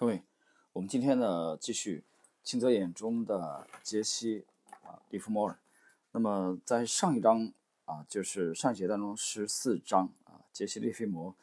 [0.00, 0.22] 各位，
[0.74, 2.04] 我们今天呢继续
[2.44, 4.44] 清泽眼中的杰西
[4.84, 5.58] 啊，利弗莫尔。
[6.12, 7.52] 那么在上一章
[7.84, 11.34] 啊，就是上节当中十四章啊，杰西利弗摩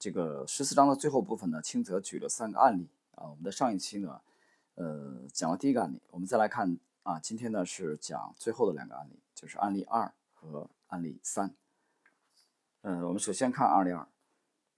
[0.00, 3.30] 这个十四章的最后部分呢，清泽举了三个案例啊。
[3.30, 4.20] 我们的上一期呢，
[4.74, 11.54] 呃，讲了第一个案例，我们再来看啊，今天呢是讲最后的两个案例，就是案例二和案例三。
[12.80, 14.04] 嗯，我们首先看案例二。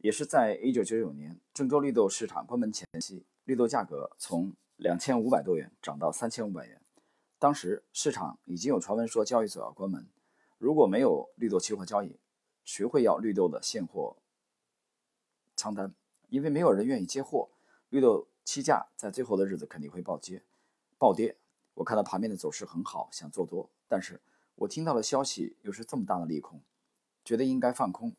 [0.04, 6.78] 也是在一九九九年，郑州绿豆市场关门前夕，绿豆价格从两千五百多元涨到三千五百元。
[7.38, 10.06] 当时市场已经有传闻说交易所要关门，
[10.58, 12.18] 如果没有绿豆期货交易，
[12.66, 14.18] 谁会要绿豆的现货
[15.56, 15.94] 仓单？
[16.28, 17.48] 因为没有人愿意接货，
[17.88, 20.42] 绿豆期价在最后的日子肯定会暴跌。
[20.98, 21.38] 暴跌。
[21.76, 24.20] 我看到盘面的走势很好，想做多，但是
[24.56, 26.60] 我听到的消息又是这么大的利空，
[27.24, 28.14] 觉得应该放空，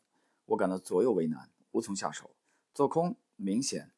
[0.46, 1.48] 我感到左右为难。
[1.76, 2.30] 无从下手，
[2.72, 3.92] 做空明显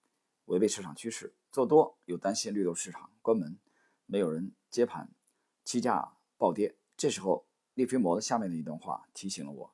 [0.47, 3.57] 违背市场趋势，做多又担心绿豆市场关门，
[4.05, 5.09] 没有人接盘，
[5.65, 6.75] 期价暴跌。
[6.97, 9.73] 这时候，利菲摩的下面的一段话提醒了我：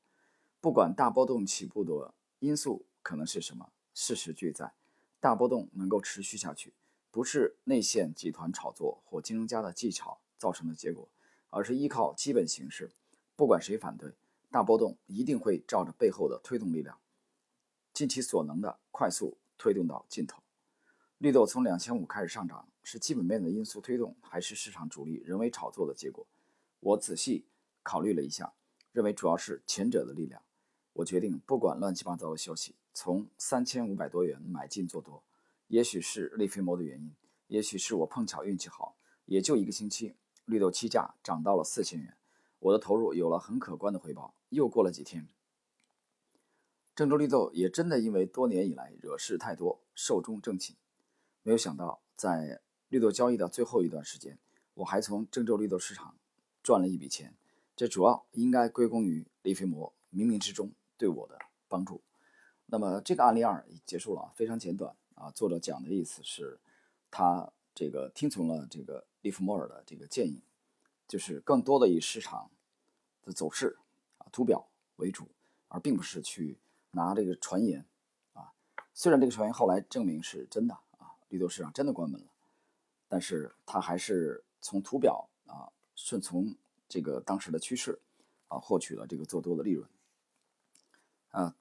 [0.60, 4.74] 不管大波动起步的因素可能是什么，事实俱在，
[5.18, 6.74] 大波动能够持续下去，
[7.10, 11.08] 不是内线集团炒作或金融家的技巧造成的结果，
[11.48, 12.92] 而是依靠基本形势。
[13.34, 14.12] 不管谁反对，
[14.50, 17.00] 大波动一定会照着背后的推动力量。
[17.94, 20.42] 尽其所能的快速推动到尽头。
[21.18, 26.26] 绿豆从两千五开始上涨，是基本面的因素推动，还是市场主力人为炒作的结果？
[26.80, 27.46] 我仔细
[27.84, 28.52] 考虑了一下，
[28.92, 30.42] 认为主要是前者的力量。
[30.92, 35.22] 我决定不管乱七八糟的消息，从三千五百多元买进做多。
[35.68, 37.14] 也许是利飞摩的原因，
[37.46, 42.16] 也许是我碰巧运气好，也就一个星期，绿豆期价涨到了四千元，
[42.58, 44.34] 我的投入有了很可观的回报。
[44.50, 45.28] 又过了几天。
[46.94, 50.76] 郑州绿豆也真的因为多年以来惹事太多，寿终正寝。
[51.42, 54.38] 没有想到，在绿豆交易的最后一段时间，
[54.74, 56.14] 我还从郑州绿豆市场
[56.62, 57.34] 赚了一笔钱。
[57.74, 62.00] 这主要应该归功于利飞摩冥冥之中对我的帮助。
[62.66, 65.32] 那么这个案例二结束了，非常简短啊。
[65.32, 66.60] 作者讲的意思是，
[67.10, 70.40] 他这个听从了这个利弗莫尔的这个建议，
[71.08, 72.52] 就是更多的以市场
[73.24, 73.78] 的走势
[74.18, 75.26] 啊图表为主，
[75.66, 76.56] 而并不是去。
[76.94, 77.84] 拿这个传言
[78.32, 78.52] 啊，
[78.92, 82.28] 虽然这个传言后来证明是真的啊，绿豆市场真的关门了，
[83.08, 86.54] 但是他还是从图表啊，顺从
[86.88, 88.00] 这个当时的趋势
[88.48, 89.88] 啊，获取了这个做多的利润。
[91.30, 91.56] 啊，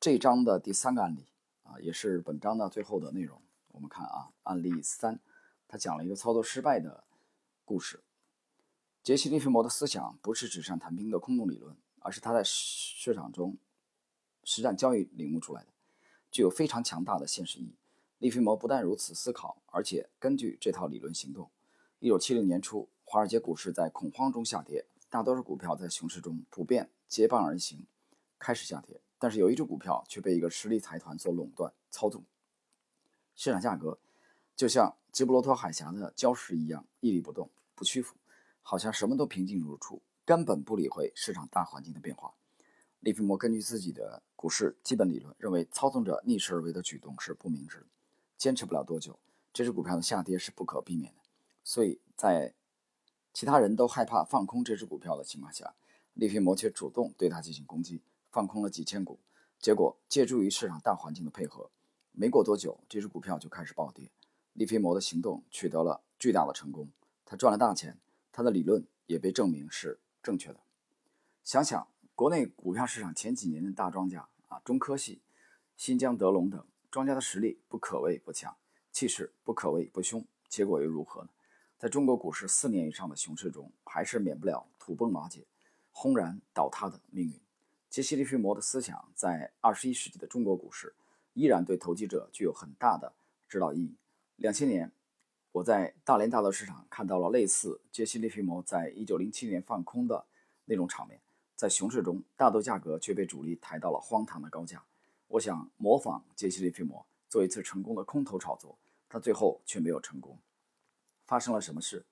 [0.00, 1.26] 这章的第三个案例
[1.62, 3.40] 啊，也是本章的最后的内容。
[3.68, 5.20] 我们看啊，案例三，
[5.68, 7.04] 他讲了一个操作失败的
[7.64, 8.02] 故事。
[9.02, 13.56] 杰西·利弗摩的思想不是纸上谈兵的空洞理论，而是他在市场中。
[14.50, 15.68] 实战交易领悟出来的，
[16.30, 17.74] 具有非常强大的现实意义。
[18.16, 21.50] 利弗摩不但如此思考，而且根据这套理论行动。
[21.98, 27.84] 一九七零年初，华尔街股市在恐慌中下跌，大多数股票在熊市中普遍结伴而行，
[28.38, 29.02] 开始下跌。
[29.18, 32.24] 但是有一只股票却被一个实力财团所垄断操纵，
[33.36, 33.98] 市场价格
[34.56, 38.16] 就像吉布罗陀海峡的礁石一样屹立不动，不屈服，
[38.62, 42.32] 好像什么都平静如初，根本不理会市场大环境的变化。
[43.00, 47.86] 利弗摩根据自己的股市基本理论，认为操纵者逆势而为的举动是不明智的，
[48.36, 49.18] 坚持不了多久，
[49.52, 51.22] 这只股票的下跌是不可避免的。
[51.64, 52.54] 所以在
[53.34, 55.74] 其他人都害怕放空这只股票的情况下，
[56.14, 58.00] 利弗莫却主动对它进行攻击，
[58.30, 59.18] 放空了几千股。
[59.58, 61.68] 结果借助于市场大环境的配合，
[62.12, 64.08] 没过多久，这只股票就开始暴跌。
[64.52, 66.88] 利弗莫的行动取得了巨大的成功，
[67.26, 67.98] 他赚了大钱，
[68.30, 70.60] 他的理论也被证明是正确的。
[71.42, 71.88] 想想。
[72.18, 75.20] 国内股票市场前几年的大庄家啊，中科系、
[75.76, 78.56] 新疆德隆等庄家的实力不可谓不强，
[78.90, 81.28] 气势不可谓不凶，结果又如何呢？
[81.78, 85.44] 在中国股市四年以上的熊市中，还是免不了土崩瓦解、
[85.92, 87.40] 轰然倒塌的命运。
[87.88, 90.92] 杰西·利弗摩的思想在二十一世纪的中国股市
[91.34, 93.12] 依然对投机者具有很大的
[93.48, 93.94] 指导意义。
[94.34, 94.90] 两千年，
[95.52, 100.26] 我在大连大豆市场看到了类似杰西·利弗摩在一九零七年放空的
[100.64, 101.20] 那种场面。
[101.58, 104.80] 在熊市中，大豆价格却被主力抬到了荒唐的高价。
[105.26, 108.78] 我想模仿杰西·利弗摩做一次成功的空头炒作，
[109.08, 110.38] 但最后却没有成功。
[111.26, 112.06] 发生了什么事？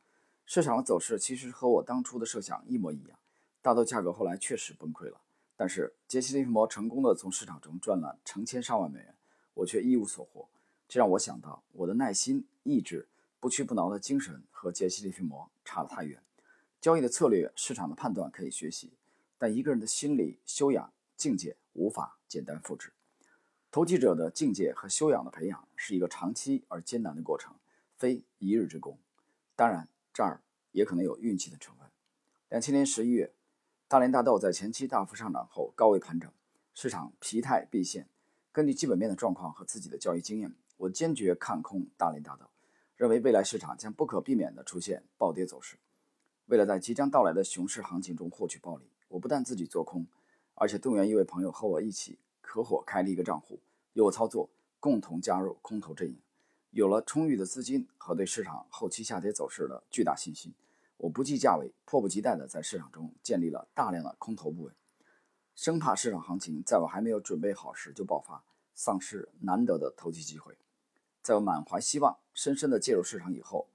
[0.46, 3.16] 市场的走势其实和我当初的设想一模一样。
[3.62, 5.20] 大豆价格后来确实崩溃了，
[5.54, 9.14] 但是杰西·利弗摩成功的从市场中赚了成千上万美元，
[9.54, 10.48] 我却一无所获。
[10.88, 13.06] 这让我想到，我的耐心、意志、
[13.38, 16.20] 不屈不挠的精神和杰西·利弗摩差得太远。
[16.80, 18.90] 交易的策略、市场的判断可以学习。
[19.38, 22.92] 但一个人的心理修养境界无法简单复制，
[23.70, 27.54] 投机者的境界和修养的培养是一个长期而艰难的过程，
[27.96, 28.98] 非一日之功。
[29.54, 30.40] 当然，这儿
[30.72, 31.86] 也可能有运气的成分。
[32.48, 33.32] 两千年十一月，
[33.88, 36.30] 大连大豆在前期大幅上涨后高位盘整，
[36.74, 38.08] 市场疲态毕现。
[38.52, 42.46] 根据基本面的状况和自己的交易经验，我坚决看空大连大豆，
[42.96, 45.76] 认为未来市场将不可避免地出现暴跌走势。
[46.46, 50.06] 为了在即将到来的熊市行情中获取暴利，我不但自己做空，
[50.54, 53.60] 而且动员一位朋友和我一起合伙开了一个账户，
[53.92, 54.48] 由我操作，
[54.80, 56.16] 共同加入空头阵营。
[56.70, 60.52] 有了充裕的资金和对市场后期下跌走势的巨大信心，
[60.98, 64.72] 我不计价位，迫不及待地在市场中建立了大量的空头部位。
[65.54, 68.44] 生怕市场行情在我还没有准备好时就爆发，
[68.74, 70.58] 丧失难得的投机机会。
[71.22, 73.68] 在我满怀希望、深深的介入市场以后，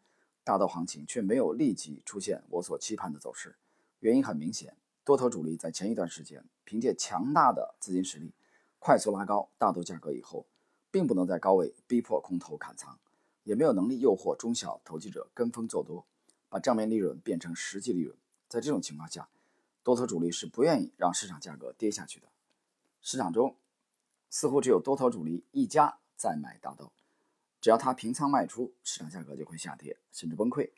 [0.44, 3.56] 大豆行情却没有立即出现我所期盼的走势。
[4.00, 8.34] 原因很明显，多头主力在前一段时间凭借强大的资金实力，
[8.80, 10.46] 快速拉高大豆价格以后，
[10.92, 13.00] 并不能在高位逼迫空头砍仓，
[13.44, 16.06] 也没有能力诱惑中小投机者跟风做多，
[16.50, 18.16] 把账面利润变成实际利润。
[18.48, 19.30] 在这种情况下，
[19.84, 22.28] 多头主力是不愿意让市场价格跌下去的。
[23.02, 23.56] 市场中
[24.30, 26.92] 似乎只有多头主力一家在买大豆，
[27.60, 30.70] 只要他平仓卖出，市场价格就会下跌甚至崩溃。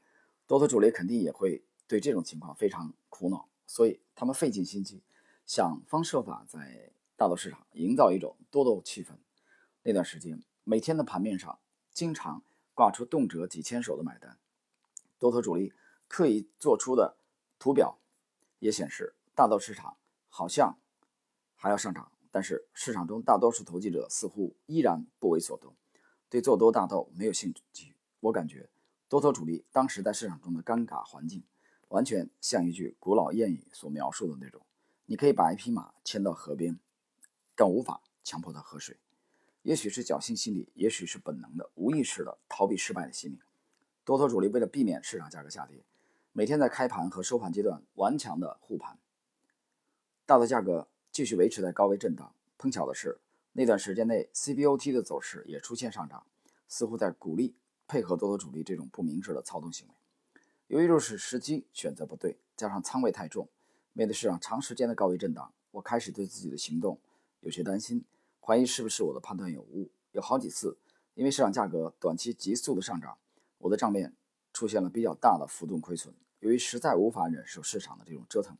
[0.47, 5.03] 多头主力肯定也会对这种情况非常苦恼，所以他们费尽心机，
[5.45, 9.13] 想方设法在大豆市场营造一种多头气氛。
[9.83, 11.59] 那段时间，每天的盘面上
[11.91, 12.43] 经常
[12.73, 14.37] 挂出动辄几千手的买单，
[15.19, 15.73] 多头主力
[16.07, 17.17] 刻意做出的
[17.57, 17.99] 图表。
[18.59, 19.97] 也显示大豆市场
[20.29, 20.79] 好像
[21.53, 25.75] 还要上涨，但是市场中大多数投机者似乎依然不为所动，
[26.29, 27.93] 对做多大豆没有兴趣。
[28.21, 28.69] 我感觉
[29.09, 31.43] 多头主力当时在市场中的尴尬环境，
[31.93, 34.65] 完全像一句古老谚语所描述的那种：
[35.05, 36.79] 你可以把一匹马牵到河边，
[37.55, 38.97] 但无法强迫它喝水。
[39.61, 43.39] 也许是侥幸心理，也许是本能的、无意识的逃避失败的心理。
[44.03, 45.85] 多头主力为了避免市场价格下跌。
[46.31, 48.97] 每天在开盘和收盘阶段顽强的护盘，
[50.25, 52.33] 大豆价格继续维持在高位震荡。
[52.57, 53.19] 碰巧的是，
[53.51, 56.25] 那段时间内 CBOT 的走势也出现上涨，
[56.67, 57.53] 似乎在鼓励
[57.87, 59.93] 配合多头主力这种不明智的操纵行为。
[60.73, 63.47] 由于入市时机选择不对，加上仓位太重，
[63.93, 66.99] 面对市场长时间的高位震荡，我开始对自己的行动
[67.41, 68.03] 有些担心，
[68.41, 69.91] 怀疑是不是我的判断有误。
[70.13, 70.75] 有好几次，
[71.13, 73.19] 因为市场价格短期急速的上涨，
[73.59, 74.15] 我的账面
[74.51, 76.11] 出现了比较大的浮动亏损。
[76.39, 78.57] 由于实在无法忍受市场的这种折腾，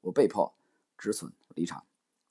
[0.00, 0.54] 我被迫
[0.96, 1.84] 止损离场。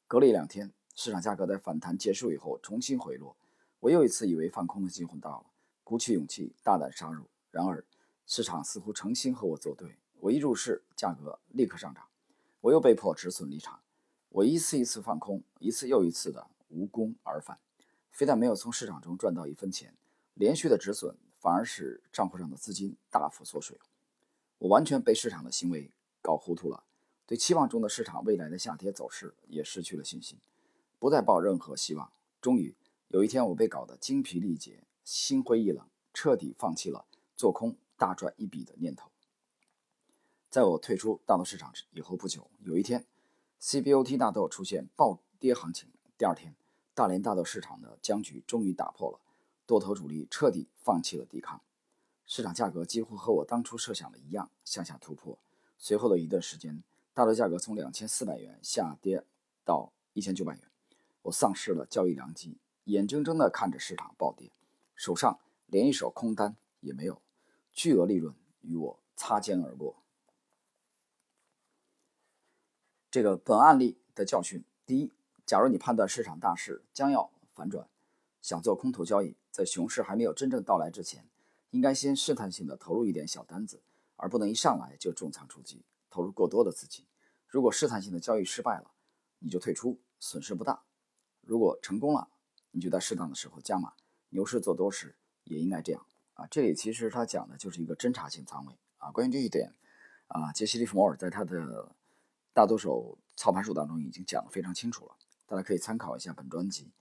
[0.08, 3.38] 隔了一两天，市场价格在反弹结束以后重新回落，
[3.80, 5.46] 我又一次以为放空的机会到了，
[5.84, 7.26] 鼓起勇气大胆杀入。
[7.52, 7.86] 然而，
[8.32, 12.06] 市场似乎诚心和我作对，我一入市，价格立刻上涨，
[12.62, 13.82] 我又被迫止损离场。
[14.30, 17.58] 我一次一次放空，一次又一次的无功而返，
[18.12, 19.98] 非但没有从市场中赚到一分钱，
[20.36, 23.80] 连续的止损反而使账户上的资金大幅缩水。
[24.60, 25.92] 我完全被市场的行为
[26.22, 26.84] 搞糊涂了，
[27.26, 30.38] 对期望中的市场未来的下跌走势也失去了信心，
[31.00, 32.14] 不再抱任何希望。
[32.40, 32.76] 终于
[33.08, 35.84] 有一天，我被搞得精疲力竭、心灰意冷，
[36.14, 39.12] 彻底放弃了做空大赚一笔的念头。
[40.50, 43.06] 在我退出大豆市场以后不久，有一天
[43.62, 45.90] ，CBOT 大豆出现暴跌行情。
[46.18, 46.56] 第二天，
[46.96, 49.20] 大连大豆市场的僵局终于打破了，
[49.68, 51.62] 多头主力彻底放弃了抵抗。
[52.26, 55.38] 市场价格几乎和我当初设想的一样向下突破。
[55.78, 56.82] 随后的一段时间，
[57.14, 59.26] 大豆价格从两千四百元下跌
[59.66, 60.64] 到一千九百元，
[61.24, 64.52] 我丧失了交易良机，眼睁睁地看着市场暴跌，
[64.96, 67.22] 手上连一手空单也没有，
[67.72, 70.04] 巨额利润与我擦肩而过。
[73.12, 75.12] 这个本案例的教训：第一，
[75.46, 77.90] 假如你判断市场大势将要反转，
[78.42, 81.28] 想做空头交易，在熊市还没有真正到来之前。
[81.72, 83.84] 应该先试探性的投入一点小单子，
[84.16, 87.06] 而不能一上来就重仓出击，投入过多的资金。
[87.48, 88.92] 如果试探性的交易失败了，
[89.38, 90.84] 你就退出，损失不大；
[91.42, 92.30] 如果成功了，
[92.72, 93.94] 你就在适当的时候加码。
[94.30, 96.06] 牛市做多时也应该这样
[96.40, 96.48] 啊。
[96.50, 99.12] 这里其实他讲的就是一个侦查性仓位啊。
[99.12, 99.74] 关于这一点
[100.28, 101.92] 啊，杰西·利弗摩尔在他的
[102.54, 105.16] 大多手操盘术当中已经讲得非常清楚了，
[105.48, 106.92] 大家可以参考一下本专辑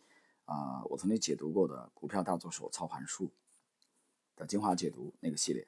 [0.44, 3.30] 啊，我曾经解读过的股票大作手操盘术。
[4.36, 5.66] 的精华解读那个系列。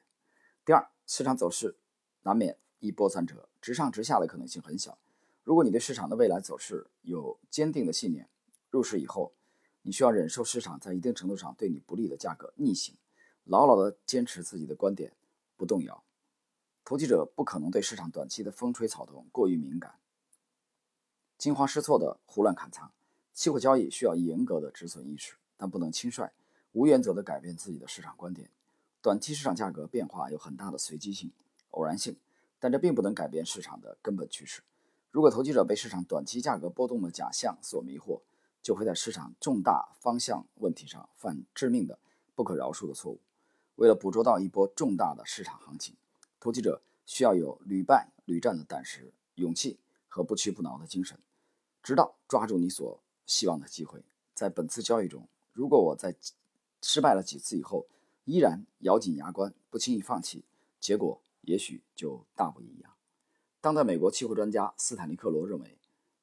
[0.63, 1.75] 第二，市场走势
[2.21, 4.97] 难免一波三折，直上直下的可能性很小。
[5.43, 8.29] 如果你对市场的未来走势有坚定的信念，
[8.69, 9.33] 入市以后，
[9.81, 12.95] 你需要忍受市场在一定程度上对你不利的价格逆行，
[13.45, 15.13] 牢牢地坚持自己的观点，
[15.57, 16.03] 不动摇。
[16.83, 19.95] 投机者不可能对市场短期的风吹草动过于敏感，
[21.37, 22.91] 惊慌失措的胡乱砍仓。
[23.33, 26.31] 期货交易需要严格的止损意识，但不能轻率。
[26.73, 28.49] 无原则的改变自己的市场观点。
[29.01, 31.31] 短期市场价格变化有很大的随机性、
[31.71, 32.15] 偶然性，
[32.59, 34.61] 但这并不能改变市场的根本趋势。
[35.09, 38.21] 如果投机者被市场短期价格波动的假象所迷惑，
[38.61, 41.99] 就会在市场重大方向问题上犯致命的、
[42.35, 43.19] 不可饶恕的错误。
[43.75, 45.95] 为了捕捉到一波重大的市场行情，
[46.39, 51.17] 投机者需要有屡败屡战的胆识、勇气和不屈不挠的精神，
[51.81, 54.03] 直到抓住你所希望的机会。
[54.33, 56.15] 在本次交易中，如果我在
[56.81, 57.87] 失败了几次以后，
[58.25, 60.45] 依然咬紧牙关，不轻易放弃，
[60.79, 62.93] 结果也许就大不一样。
[63.59, 65.77] 当代美国期货专家斯坦尼克罗认为，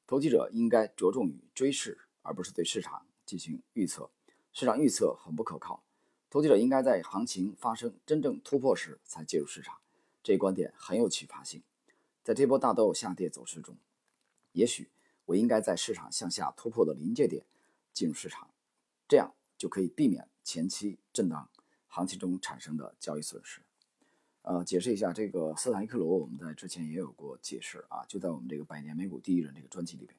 [0.06, 4.10] 投机者应该着重于追市，而不是对市场进行预测。
[4.52, 5.82] 市场预测很不可靠，
[6.30, 9.78] 投机者应该在行情发生真正突破时才介入市场。
[10.22, 11.62] 这一观点很有启发性。
[12.22, 13.76] 在这波大豆下跌走势中，
[14.52, 14.90] 也许
[15.24, 17.46] 我应该在市场向下突破的临界点
[17.94, 18.50] 进入市场，
[19.08, 21.48] 这样就可以避免前期震荡
[21.86, 23.62] 行情中产生的交易损失。
[24.42, 30.14] 呃，解释一下，这个斯坦伊克罗，我们在之前也有过解释啊，就在我们这个百年美股第一人这个专辑里边，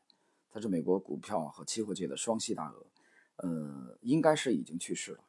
[0.51, 2.85] 他是美国股票和期货界的双栖大鳄，
[3.35, 5.23] 呃，应该是已经去世了。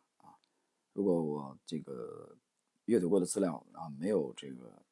[1.00, 2.36] 如果我这个
[2.84, 4.82] 阅读过的资料啊没有这个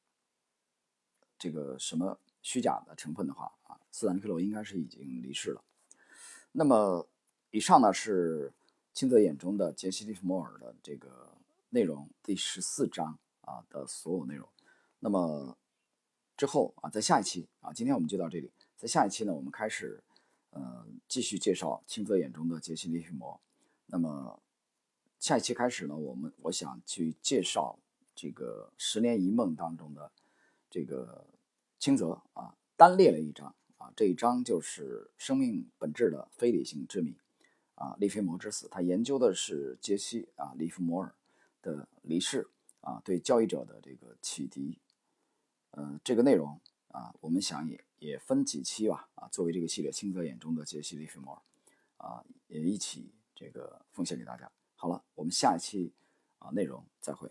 [1.38, 5.62] 这个什么虚假的成分的话啊，斯坦尼克罗应该是已经离世了。
[6.53, 7.07] 那么
[7.50, 8.50] 以上呢是
[8.95, 11.37] 清泽眼中的杰西·利弗莫尔的这个
[11.69, 13.19] 内容第十四章。
[13.43, 14.47] 啊的所有内容，
[14.99, 15.57] 那么
[16.37, 18.53] 之后啊，在下一期啊，今天我们就到这里。
[18.77, 20.05] 在下一期呢，我们开始
[20.50, 23.41] 呃继续介绍清泽眼中的杰西·利弗摩。
[23.87, 24.38] 那么
[25.18, 27.78] 下一期开始呢，我们我想去介绍
[28.14, 30.10] 这个十年一梦当中的
[30.70, 31.26] 这个
[31.78, 37.16] 清泽啊，单列了一章啊，这一章就是生命本质的非理性之谜
[37.75, 38.68] 啊，利弗摩之死。
[38.68, 41.14] 他研究的是杰西啊，利弗摩尔
[41.62, 42.48] 的离世。
[42.80, 44.78] 啊，对交易者的这个启迪，
[45.72, 46.58] 呃，这个内容
[46.92, 51.42] 啊，我们想也也分几期吧，啊，作为这个系列《清泽眼中的杰西·利弗莫尔》，
[52.06, 54.50] 啊，也一起这个奉献给大家。
[54.76, 55.94] 好了，下一期
[56.38, 57.30] 啊内容再会。